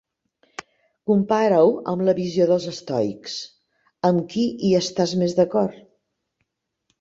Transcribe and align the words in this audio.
Compara-ho 1.09 1.67
amb 1.91 2.03
la 2.07 2.15
visió 2.19 2.47
dels 2.51 2.65
estoics. 2.71 3.35
Amb 4.11 4.25
qui 4.33 4.47
hi 4.69 4.73
estàs 4.81 5.15
més 5.21 5.37
d'acord? 5.43 5.79